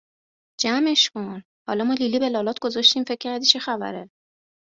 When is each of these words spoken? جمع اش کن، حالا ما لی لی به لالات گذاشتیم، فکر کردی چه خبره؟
جمع 0.61 0.91
اش 0.91 1.09
کن، 1.09 1.43
حالا 1.67 1.83
ما 1.83 1.93
لی 1.99 2.07
لی 2.11 2.19
به 2.23 2.29
لالات 2.29 2.59
گذاشتیم، 2.61 3.03
فکر 3.03 3.17
کردی 3.17 3.45
چه 3.45 3.59
خبره؟ 3.59 4.09